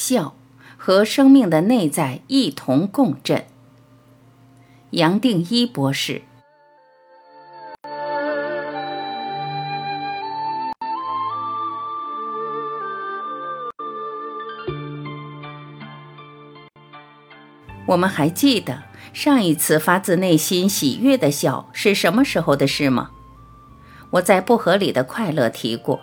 [0.00, 0.34] 笑
[0.78, 3.44] 和生命的内在一同共振。
[4.92, 6.22] 杨定一博士。
[17.86, 23.10] 我们还记得上一次发自内心喜悦的笑是什么时候的事吗？
[24.12, 26.00] 我在不合理的快乐提过，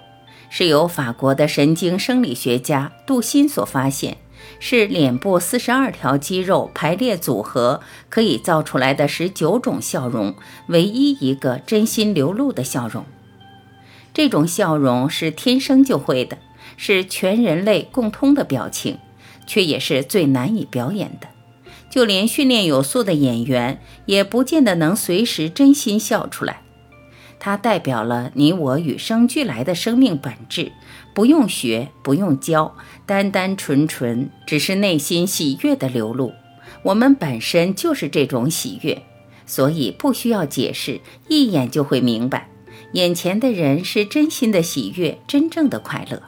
[0.50, 4.18] 是由法国的神经生理学家杜欣所发现，
[4.60, 10.36] 是脸部四十二条肌肉排列组合可以造出来的十九种笑容，
[10.68, 13.06] 唯一一个真心流露的笑容。
[14.14, 16.38] 这种笑容是天生就会的，
[16.76, 18.98] 是全人类共通的表情，
[19.46, 21.28] 却也是最难以表演的。
[21.90, 26.62] 就连训练有素的演员，也不见得能随时真心笑出来。
[27.40, 30.72] 它代表了你我与生俱来的生命本质，
[31.14, 36.34] 不用学，不用教，单单纯纯，只是内心喜悦的流露。
[36.84, 39.04] 我们本身就是这种喜悦，
[39.46, 42.50] 所以不需要解释，一眼就会明白，
[42.94, 46.22] 眼前的人是真心的喜悦，真正的快乐。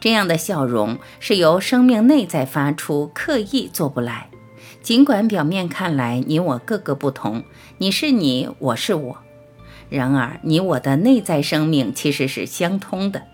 [0.00, 4.28] 这样的笑容是由生命内在发出，刻意做不来。
[4.82, 7.44] 尽管表面看来你我各个不同，
[7.78, 9.18] 你是你，我是我，
[9.92, 13.24] 然而你我的内在生命其实是相通的。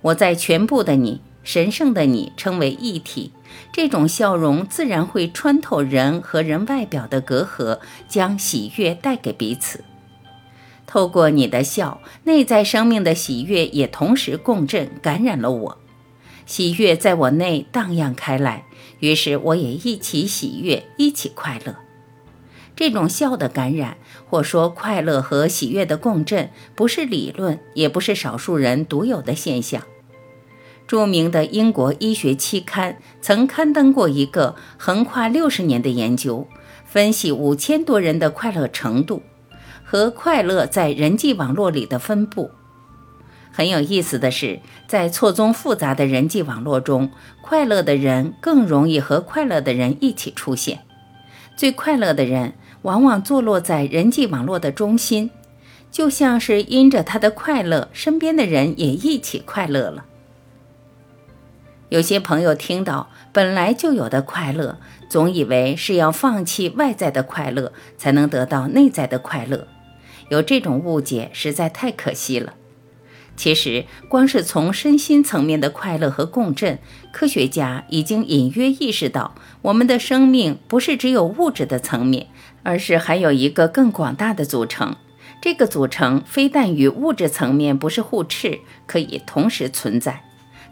[0.00, 3.32] 我在全部的你，神圣的你称为一体，
[3.72, 9.82] 这种笑容自然会穿透人和人外表的隔阂，将喜悦带给彼此。
[10.86, 15.78] 透过你的笑，内在生命的喜悦也同时共振，感染了我。
[16.46, 18.64] 喜悦在我内荡漾开来，
[19.00, 21.74] 于是我也一起喜悦，一起快乐。
[22.78, 23.96] 这种笑的感染，
[24.30, 29.82] 或说快乐和喜悦的共振，不是理论，也不是少数人独有的现象。
[30.86, 36.46] 著名的英国医学期刊曾刊登过一个横跨六十年的研究，
[36.84, 39.24] 分析五千多人的快乐程度
[39.82, 42.52] 和快乐在人际网络里的分布。
[43.50, 47.10] 很有意思的是，在错综复杂的人际网络中，
[47.42, 50.84] 快乐的人更容易和快乐的人一起出现。
[51.56, 52.52] 最快乐的人
[52.82, 55.30] 往往坐落在人际网络的中心，
[55.90, 60.04] 就像是因着他的快乐，身边的人也一起快乐了。
[61.88, 64.78] 有些朋友听到本来就有的快乐，
[65.08, 69.66] 总以为是要放弃外在的快乐才能得到内在的快乐，
[70.28, 72.54] 有这种误解实在太可惜了。
[73.34, 76.80] 其实，光是从身心层面的快乐和共振，
[77.12, 82.26] 科学家已经隐约意识到，我们的生命不是只有物质的层面，
[82.68, 84.94] 而是还有一个更广大的组成。
[85.40, 90.22] 这个组成非但与物质层面不是互斥，可以同时存在，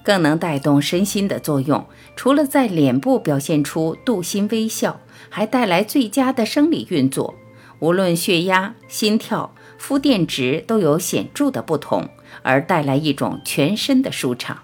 [0.04, 1.86] 更能带动身心的作用。
[2.14, 7.34] 除了在脸部表现出镀心微笑，还带来最佳的生理运作，
[7.78, 9.54] 无论血压、心跳。
[9.78, 12.10] 肤电值都有显著的不同，
[12.42, 14.58] 而带来一种全身的舒畅。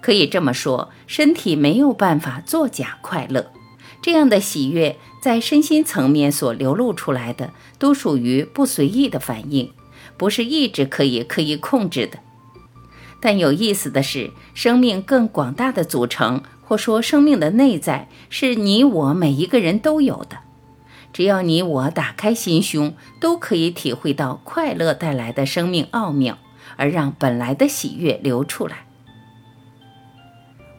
[0.00, 3.52] 可以这么说，身体没有办法作假快乐。
[4.00, 9.72] 这样的喜悦在身心层面所流露出来的，都属于不随意的反应，
[10.16, 12.18] 不是意志可以刻意控制的。
[13.20, 20.38] 但有意思的是，生命更广大的组成，或说生命的内在，是你我每一个人都有的。
[21.12, 26.38] 只要你我打开心胸，都可以体会到快乐带来的生命奥妙，
[26.76, 28.87] 而让本来的喜悦流出来。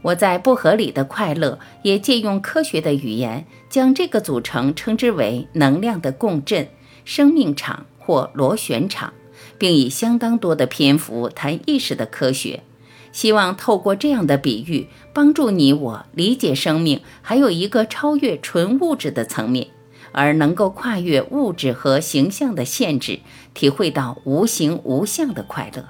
[0.01, 6.67] 我在不合理的快乐，也借用科学的语言，将这个组成称之为能量的共振、
[7.03, 9.13] 生命场或螺旋场，
[9.57, 12.63] 并以相当多的篇幅谈意识的科学，
[13.11, 19.67] 希望透过这样的比喻，帮助你我理解生命还有一个超越纯物质的层面。
[20.11, 23.19] 而能够跨越物质和形象的限制，
[23.53, 25.85] 体会到无形无相的快乐。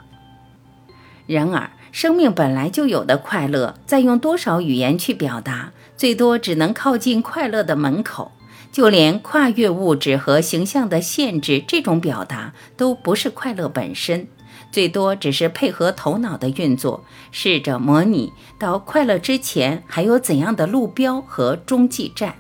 [1.26, 8.32] 然而，生命本来就有的快乐，再用多少语言去表达，最多只能靠近快乐的门口。
[8.72, 14.28] 就连跨越物质和形象的限制，这种表达都不是快乐本身，
[14.72, 22.36] 最多只是配合头脑的运作，试着模拟到快乐之前还有怎样的路标和中继站。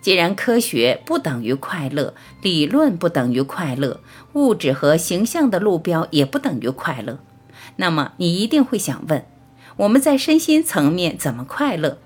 [0.00, 4.00] 既然科学不等于快乐，理论不等于快乐，
[4.34, 7.18] 物质和形象的路标也不等于快乐，
[7.76, 9.26] 那么你一定会想问：
[9.76, 11.98] 我们在身心层面怎么快乐？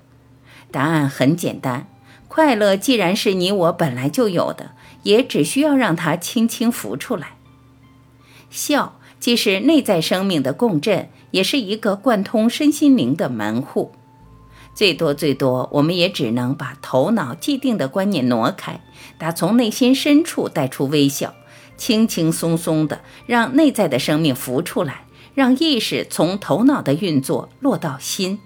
[0.70, 1.88] 答案很简单，
[2.26, 4.72] 快乐既然是你我本来就有的，
[5.02, 7.36] 也只需要让它轻轻浮出来。
[8.50, 13.92] 笑既是内在生命的共振，也是一个贯通身心灵的门户。
[14.74, 18.80] 最多最多，我们也只能把头脑既定的观念挪开，
[19.18, 21.34] 打从内心深处带出微笑，
[21.76, 25.04] 轻轻松松的让内在的生命浮出来，
[25.38, 28.40] 让意识从头脑的运作落到心，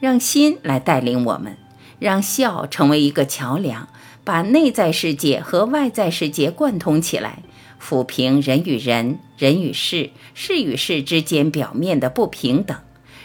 [0.00, 1.56] 让心来带领我们，
[2.00, 3.88] 让笑成为一个桥梁，
[4.24, 7.44] 把内在世界和外在世界贯通起来。
[7.80, 12.76] 抚平人与人、人与事、事与事之间表面的不平等，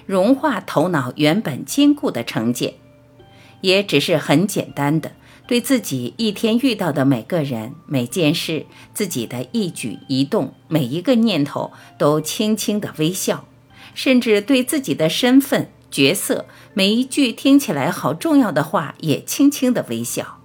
[0.06, 2.76] 融化头脑原本坚固的成见，
[3.66, 5.14] 也只是很简单的
[5.48, 13.46] 对自己一天遇到的每个人、每件事、自己的一举一动、每一个念头都轻轻的微笑，
[13.96, 16.46] 甚至对自己的身份、角色、
[16.76, 20.40] 每一句听起来好重要的话也轻轻的微笑，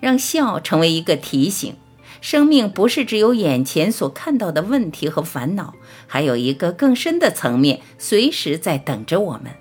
[0.00, 1.74] 让笑成为一个提醒。
[2.20, 5.74] 生命不是只有眼前所看到的问题和烦恼，
[6.08, 9.52] 还有一个更深的层面，随时在等着我们。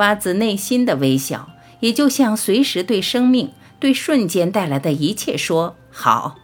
[0.00, 1.50] 发自内心的微笑，
[1.80, 6.38] 也就像随时对生命、对瞬间带来的一切说好。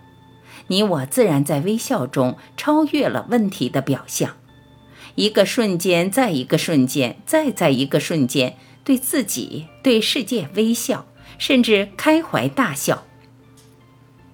[0.66, 4.34] 你我自然在微笑中超越了问题的表象。
[5.14, 11.06] 一个瞬间，再一个瞬间，再在一个瞬间，对自己、对世界微笑，
[11.38, 13.04] 甚至开怀大笑。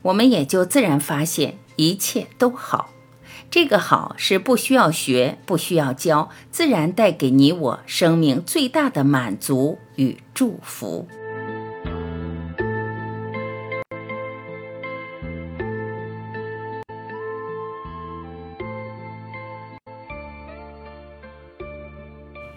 [0.02, 2.90] 我们也就自然发现一切都好，
[3.52, 11.06] 这个好是不需要学，不需要教，自然带给你我生命最大的满足与祝福。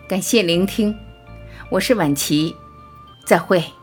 [0.08, 0.96] 感谢聆听，
[1.72, 2.56] 我是婉琪，
[3.26, 3.75] 再会。